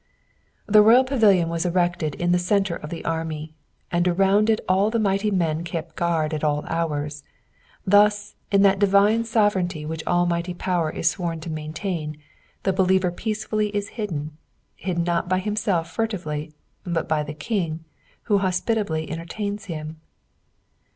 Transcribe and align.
The 0.65 0.81
royal 0.81 1.03
pavilion 1.03 1.47
was 1.47 1.63
erected 1.63 2.15
in 2.15 2.31
the 2.31 2.39
centre 2.39 2.75
of 2.75 2.89
the 2.89 3.05
army, 3.05 3.53
and 3.91 4.07
around 4.07 4.49
it 4.49 4.59
all 4.67 4.89
the 4.89 4.97
mighty 4.97 5.29
men 5.29 5.63
kept 5.63 5.95
guard 5.95 6.33
at 6.33 6.43
all 6.43 6.65
hours; 6.65 7.21
thus 7.85 8.33
in 8.51 8.63
that 8.63 8.79
divine 8.79 9.25
sovereignty 9.25 9.85
which 9.85 10.03
almiKhty 10.05 10.57
power 10.57 10.89
is 10.89 11.07
sworn 11.11 11.39
to 11.41 11.51
maintain, 11.51 12.17
the 12.63 12.73
believer 12.73 13.11
peacefully 13.11 13.69
is 13.75 13.89
hidden, 13.89 14.35
hidden 14.75 15.03
not 15.03 15.31
hy 15.31 15.37
himself 15.37 15.91
furtively, 15.91 16.51
but 16.83 17.07
by 17.07 17.21
the 17.21 17.35
king, 17.35 17.85
who 18.23 18.39
hospitsbly 18.39 19.07
entertains 19.07 19.65
him. 19.65 19.97